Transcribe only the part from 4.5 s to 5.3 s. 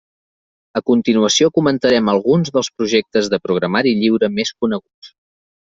coneguts.